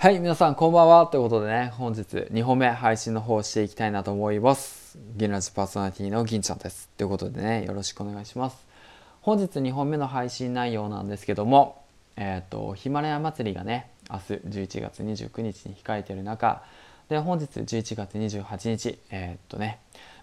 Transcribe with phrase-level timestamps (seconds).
[0.00, 1.08] はい、皆さんこんばんは。
[1.08, 4.96] ということでね、本日2本目配信の方していきたいなと思います。
[5.16, 6.88] 銀ラジパーソナリティの銀ちゃんです。
[6.96, 8.64] ということでね、よろしくお願いします。
[9.22, 11.82] 本日2本目の配信内容なんですけども、
[12.14, 16.62] えっ、ー、と、ヒマラヤ祭りがね、明日11月29日に控えている中、
[17.08, 19.80] で、本日11月28日、えっ、ー、とね、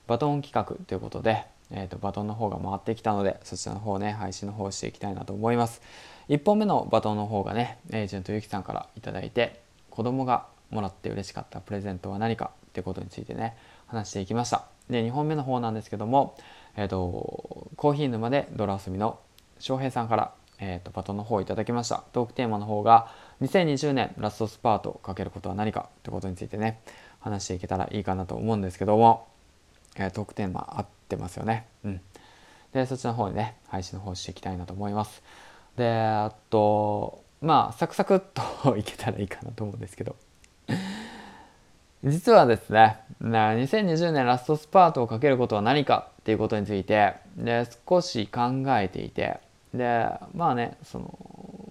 [0.08, 5.82] バトン企画ということで、えーと、バトンの方が回ってきたのでそちらの方ね配信の方していきたいなと思います
[6.30, 9.65] 1本目のバトンの方がねエージェントゆきさんから頂いて
[9.96, 13.56] 子供がもらって嬉しかったプレゼントは何かってことについてね
[13.88, 14.66] 話していきました。
[14.90, 16.36] で2本目の方なんですけども、
[16.76, 19.20] えーと、コーヒー沼で泥遊びの
[19.58, 22.04] 翔平さんから、えーと、バトンの方をいただきました。
[22.12, 23.10] トークテーマの方が
[23.42, 26.82] 2020年ラストスパートをかけることは何かってことについてね
[27.20, 29.28] 話していけたらいいかなと思うんですけども、
[29.96, 31.68] えー、トークテーマあってますよね。
[31.84, 32.02] うん。
[32.74, 35.24] でそっちの方にね配信の方していきたいなと思います。
[35.78, 38.22] であとまあサクサクっ
[38.64, 40.16] といけたらいいかなと思うんですけど。
[42.04, 49.40] 実はですね2020年ラストスパートをかけることは何かっていうことについてで少し考えていて
[49.74, 51.18] でまあねその、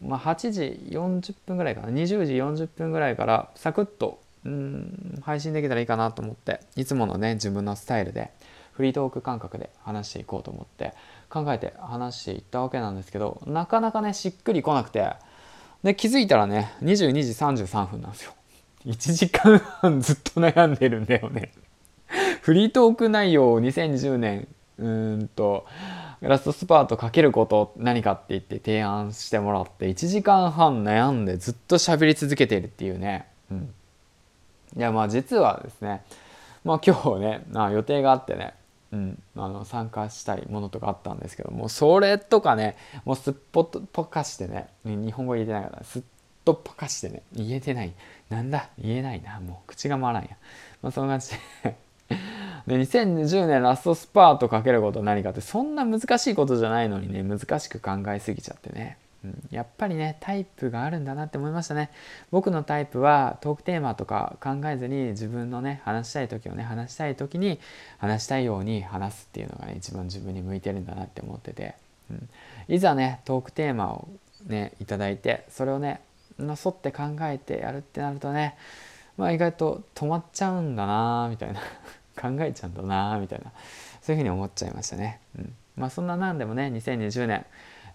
[0.03, 8.31] まあ、8時40分ぐらいかな20時40分ぐらいからサクッとうん配信できたらいいかなと思っていつものね自分のスタイルで
[8.73, 10.95] フリートーク感覚で話していこうと思って
[11.31, 15.13] 考えて話していったわけなんですけどなかなかねしっくりこなくて
[15.85, 18.33] で気づいたらね22時33分なんですよ。
[18.87, 21.53] 1時間半ずっと悩んでるんだよね。
[22.41, 25.67] フリートーク内容を2020年うんと
[26.21, 33.75] ラストスパートかけること何かって言って提案してもらって1時間半悩んでずっと喋り続けてるっていうね、うん、
[34.77, 36.03] いやまあ実はですね
[36.65, 38.55] まあ今日ねあ予定があってね
[38.95, 46.03] うん、あの参加したいものとかあったんですけどもそれとかねもうすっぽっぽかしてね日本語言えてないからすっ
[46.45, 47.93] とぽかしてね言えてない。
[48.31, 48.69] なんだ？
[48.79, 49.41] 言えないな。
[49.41, 50.31] もう口が回らんや、
[50.83, 51.31] まあ、そんな感じ
[51.63, 51.77] で。
[52.67, 58.97] で2020年ラストスパートかけること何かってそんな難しいことじゃないのにね難しく考えすぎちゃってね。
[59.51, 61.91] やっぱりねタイプがあるんだなって思いましたね。
[62.31, 67.59] 僕のタイプはトークテーマとか考えずに自分のね話したい時をね話したい時に
[67.99, 71.75] 話したいように話すっていうのがね一番自分に向いてるんだなって思ってて、
[72.11, 72.29] うん、
[72.69, 74.09] いざねトークテーマを
[74.47, 76.01] ね頂いてそれをね
[76.39, 78.57] な沿って考えてやるってなるとね
[79.17, 81.61] まあ意外と止まっちゃうんだなみたいな。
[82.17, 83.51] 考えちゃうんだなみたいな。
[84.01, 85.19] そういうふうに思っちゃいましたね。
[85.37, 87.45] うん、まあそんななんでもね2020年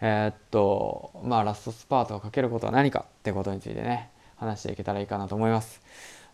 [0.01, 5.81] えー、っとまあラストスパートをかけることは何かってことについてね話していけたらいいかなと思います。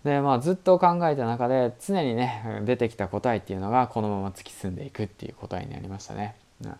[0.03, 6.35] でまあずっと考えた中で常にね出てきた答えっていうのがこのまま突き進んでいくっていう答えになりましたね。
[6.63, 6.75] うん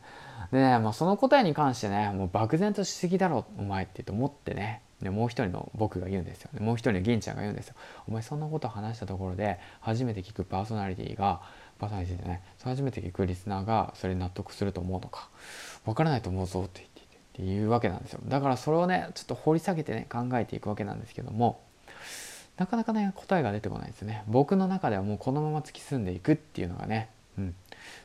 [0.51, 7.75] でね、まあ、その答えに関してねもう漠然としすぎだろお前って思ってねでもう一人の僕が言うんですよ、ねもう一人の銀ちゃんが言うんですよ
[8.07, 11.41] お前そんなこと話したところで初めて聞くパーソナリティが
[11.79, 15.29] パーソナリティでね初めて聞くリスナーがそれ納得すると思うのか。
[15.85, 18.21] 分からないと思うぞって言ってっていうわけなんですよ。
[18.27, 21.59] だからそれをねちょっと掘り下げてね考えていくわけなんですけども
[22.57, 24.23] なかなかね答えが出てこないですね。
[24.27, 27.55] 僕の中ではもうこのまま突き進んでいくっていうのがね、うん、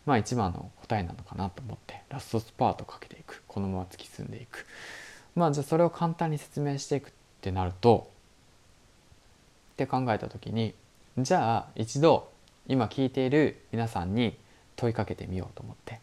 [0.05, 3.43] まあ一番の答えなのかなと思ってラストスパートかけていく。
[3.47, 4.67] このまま突き進んでいく。
[5.37, 8.11] まあじゃあそれを簡単に説明していくってなると
[9.75, 10.75] って考えた時に
[11.19, 12.29] じゃあ一度
[12.71, 14.39] 今聞いている皆さんに
[14.77, 16.01] 問いかけてみようと思って。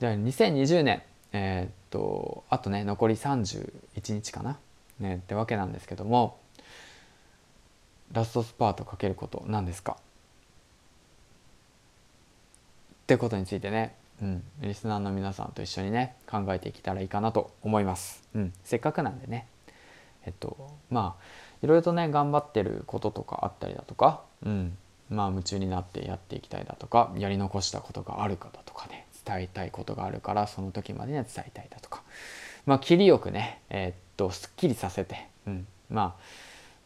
[0.00, 4.58] じゃあ2020年えー、っとあとね残り31日かな、
[5.00, 6.38] ね、ってわけなんですけども
[8.12, 9.92] ラストスパートかけること何ですか？
[9.98, 9.98] っ
[13.06, 18.26] てことについてね、うん、リスナーの皆さんと一緒にね考えていけたらいいかなと思います。
[18.34, 19.46] うん、せっかくなんでね
[20.24, 21.22] えっとまあ
[21.62, 24.78] いろいろとね頑張ってることとかあったりだとか、うん、
[25.10, 32.02] まあ夢中になってやっていきたいだとかやり残したことがあるかだとかね伝えたいことがあるからその時までには伝えたいだとか。
[32.66, 36.22] まあ切りよくねえー、っとすっきりさせて、うん、まあ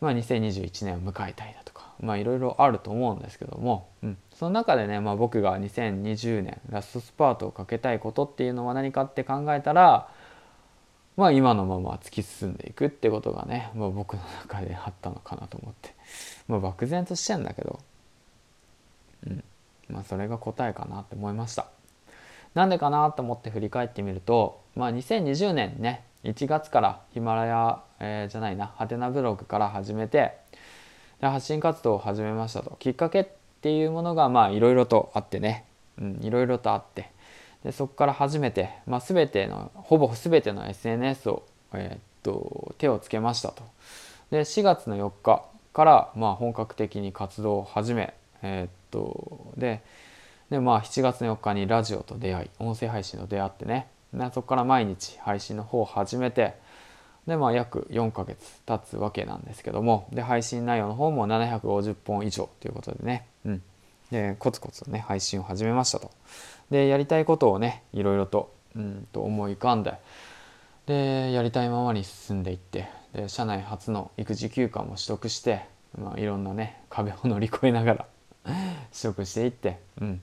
[0.01, 10.09] まあ2021年を迎えたいだとかまあいろいろあると思うんですけども、うん、その中でね、まあ、僕が2020年ラストスパートをかけたいことっていうのは何かって考えたら
[11.17, 15.95] まあ今のまま突き進んでいくってことがね、まあ、僕の中であったのかなと思って、
[16.49, 17.81] まあ、漠然としてんだけど、
[19.27, 19.45] うん。
[19.89, 21.67] まあ、それが答えかなって思いました。
[22.55, 30.33] なんでかなと思って振り返ってみると、まあ、2020年ね1月からヒマラヤ、えー、じゃないなハテナブログから始めて
[31.21, 32.77] で発信活動を始めましたと。
[32.79, 33.27] きっかけっ
[33.61, 35.65] ていうものがまあいろいろとあってね。
[36.23, 37.11] いろいろとあって。
[37.63, 41.43] でそこから初めて、まあ、全てのほぼ全ての SNS を、
[41.75, 43.63] えー、っと手をつけましたと。
[44.31, 45.45] で4月の4日
[45.75, 49.83] からまあ本格的に活動を始めえー、っとで
[50.51, 53.89] でまあ7月4日にラジオと出会い音声配信と出会ってね。
[54.13, 56.55] でそこから毎日配信の方を始めて
[57.27, 63.63] でまあ約4ヶ月経つわけなんですけどもで配信内容の方も750本以上ということでね、うん、
[64.11, 66.11] でコツコツね配信を始めましたと。
[66.71, 69.95] でやりたいことをねいろいろと,、うんと思い浮かんで
[70.87, 75.67] でやりたいままに進んでいってで社内初の育児休暇も取得して、
[75.97, 78.07] まあ、いろんなね壁を乗り越えながら
[78.45, 80.21] 取得していって、うん、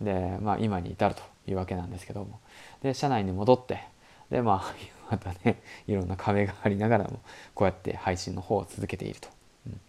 [0.00, 2.40] で、まあ、今に至るというわけなんですけども。
[2.82, 3.84] で社内に戻って
[4.30, 4.74] でまあ
[5.10, 7.20] またねいろんな壁がありながらも
[7.54, 9.28] こうやって配信の方を続けていると、
[9.66, 9.80] うん。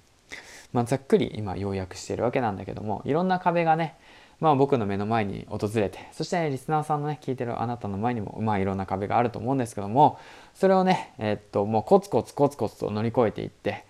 [0.73, 3.95] まあ、ざっくり今要約しているわけなんだけどもいろんな壁がね
[4.41, 10.19] まあ、僕の目の前に訪れてそしてリスナーさんのね聞いてるあなたの前にもまあいろんな壁があると思うんですけども
[10.55, 13.85] それをねえー、っともうコツコツコツコツと乗り越えていって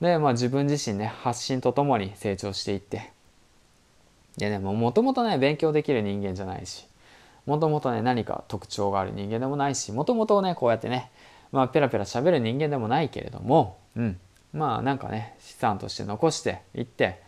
[0.00, 3.10] で、まあ、自分自身ね発信とともに成長していって
[4.38, 6.86] でねもともとね勉強できる人間じゃないし。
[7.46, 11.10] もともとね何か特徴がある人間でもないしもともとねこうやってね
[11.50, 14.20] まあペラペラ喋る人間でもないけれどもうん。
[14.52, 17.20] まあなんかね資産として残していって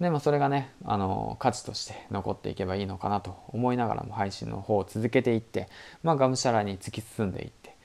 [0.00, 5.68] でもそれがねあの価値として残っていけばいいのかなと思いながらも配信の方を続けていって
[6.02, 7.76] まあがむしゃらに突き進んでいって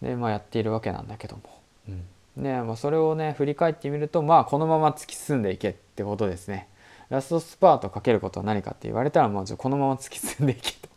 [0.00, 1.42] でまあやっているわけなんだけども、
[1.88, 6.68] うん、で、まあ、それをね振り返ってみるとまあこのまま突き進んでいけってことですね。
[7.12, 10.88] ラストスパートかけることは何かって言われたらもうこのまま突き進んでいけと。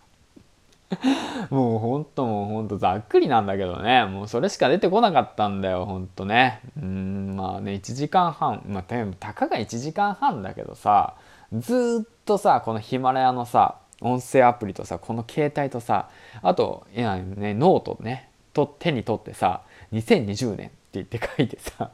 [1.53, 4.05] もうほんともうほんとざっくりなんだけどね。
[4.05, 6.61] もうそれしか出てこなかったんだよほんとね。
[6.81, 8.63] うんまあね1時間半。
[8.65, 8.83] まあ
[9.19, 11.15] たかが1時間半だけどさ
[11.51, 16.07] ずっとさこのヒマラヤのさ音声アプリとさこの携帯とさ
[16.41, 21.89] あといや、ね、ノートねと手に取ってさ2020年って言って書いてさ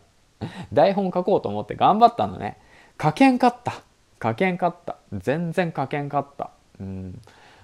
[0.71, 2.59] 台本書こうと思って頑張ったのね。
[3.01, 3.81] 書けんかった。
[4.21, 4.97] 書けんかった。
[5.13, 6.51] 全然書けんかった。
[6.79, 7.19] うん。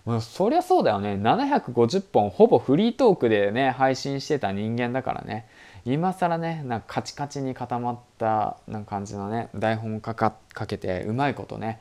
[0.05, 1.15] もうそりゃそうだよね。
[1.15, 5.47] 750本ほぼフリートークでね配信してた人間だからね。
[5.87, 11.79] 今更ねなんかカチカチに固まったな感じのね台本かかかけてうまいことね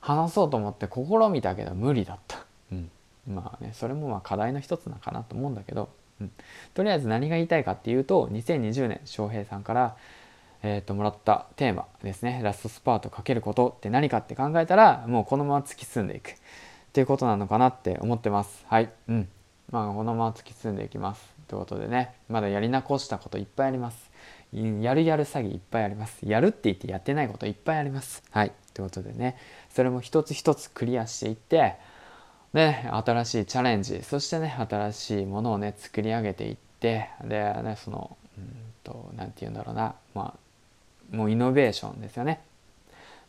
[0.00, 2.90] 話そうと思って試みたけど無理だった、うん、
[3.26, 5.88] まあねそれもまあ課題の一つなのかなと思うんだけど、
[6.20, 6.30] うん、
[6.74, 9.96] とりあえず何が言いたいかっていうと2020年翔平さんから
[10.66, 16.34] えー、ともらったテーマですねラストスパートかけることって何かって考えたらもうこのまま突き進んでいくっ
[16.96, 18.64] ていうことなのかなって思ってます。
[18.68, 18.90] はい。
[19.08, 19.28] うん。
[19.70, 21.22] まあ、このまま突き進んでいきます。
[21.46, 24.10] ということでね、まだやり残したこといっぱいあります。
[24.54, 26.20] やるやる詐欺いっぱいあります。
[26.22, 28.22] やるって言ってやってないこといっぱいあります。
[28.30, 28.52] はい。
[28.72, 29.36] ということでね、
[29.68, 31.74] それも一つ一つクリアしていって、
[32.54, 40.45] ね、新しいチャレンジ、そしてね、新しいものをね、作り上げていって、で、ね、その、うんと、なんて言うんだろうな、まあ、
[41.10, 42.40] もうイノベーションですよね。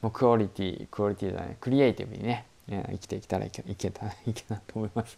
[0.02, 5.18] もうクオリティ、クオリティだね、クリエイティブにね、生きていけたらいけいけたいけなと思います。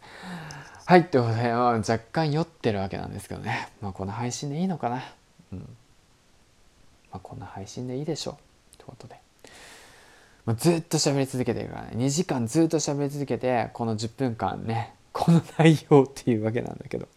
[0.86, 3.70] はい、ということで、まあ、若干酔ってるわけなんですけどね。
[3.82, 5.04] まあ、この配信でいいのかな。
[5.52, 5.60] うん。
[5.60, 8.38] まあ、こんな配信でいいでしょ
[8.74, 8.78] う。
[8.78, 9.20] ということで。
[10.46, 11.92] まあ、ずっと喋り続けてるからね。
[11.96, 17.08] 2時間ずっと喋り続けて、この10分間ね、この内容っていうわけなんだけど。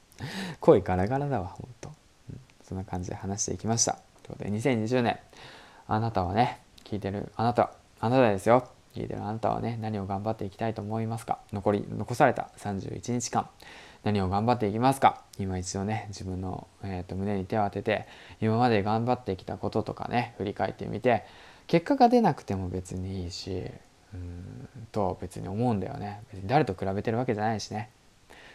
[0.60, 1.90] 声ガラガラだわ、ほんと。
[2.30, 3.98] うん、そんな感じで話していきました。
[4.32, 5.18] ことで、2020年、
[5.86, 8.68] あなたはね、聞いてるあなた、あなたですよ。
[8.94, 11.38] 聞いてるあなたはね何を頑張っていきたいと思いますか？
[11.50, 13.48] 残り残された31日間
[14.04, 15.22] 何を頑張っていきますか？
[15.38, 18.06] 今一度ね自分の、えーと、胸に手を当てて
[18.42, 21.24] 今まで頑張ってきたこととかね振り返ってみて
[21.68, 23.64] 結果が出なくても別にいいし
[24.12, 26.20] うんと別に思うんだよね。
[26.30, 27.88] 別に誰と比べてるわけじゃないしね。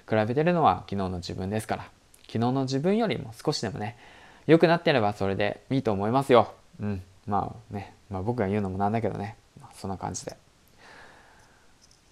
[0.08, 1.84] 比べてるのは昨日の自分ですから。
[2.28, 3.98] 昨日の自分よりも少しでもね
[4.48, 6.54] 良くなってればそれでいいと思いますよ。
[6.80, 7.02] うん。
[7.28, 9.36] まあね、まあ、僕が言うのもなんだけどね。
[9.62, 10.38] まそんな感じで。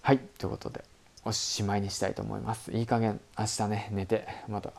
[0.02, 0.18] はい。
[0.38, 0.84] ということで
[1.24, 2.70] おしまいにしたいと思います。
[2.72, 4.28] いい加減明日ね寝て。
[4.48, 4.70] また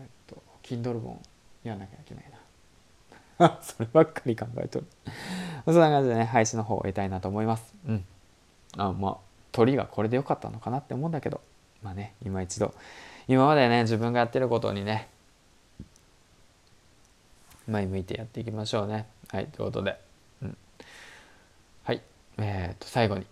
[0.00, 1.20] えっと Kindle 本
[1.64, 2.24] やらなきゃいけない
[3.38, 3.58] な。
[3.60, 4.86] そればっかり考えとる。
[5.64, 7.74] そんな感じでね配信の方を終えたいなと思います。
[7.86, 8.04] うん。
[8.76, 9.16] あまあ
[9.50, 11.40] 鳥がこれでよかったのかなって思うんだけど。
[11.82, 12.72] まあね今一度。
[13.26, 15.08] 今までね自分がやってることにね
[17.68, 19.06] 前向いてやっていきましょうね。
[19.28, 19.98] はいということで。
[20.42, 20.56] うん、
[21.84, 22.02] はい。
[22.38, 23.26] えー、と最後に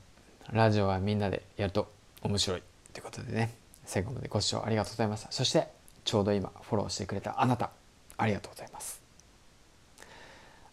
[0.53, 1.91] ラジオはみんなでやると
[2.23, 3.55] 面白いということでね。
[3.85, 5.67] 最後までご視聴ありがとうございましたそして
[6.05, 7.71] ちょうど今フォローしてくれたあなた
[8.19, 9.01] ありがとうございます。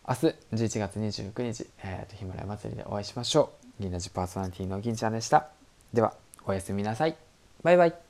[0.08, 0.20] 明日
[0.54, 3.82] 11月29日、えー、とヒマラヤ祭りでお会いしましょう。
[3.82, 5.48] 銀ラジパーソナリティの銀ちゃんでした。
[5.94, 6.14] では
[6.46, 7.16] おやすみなさい。
[7.64, 8.05] バイバイ。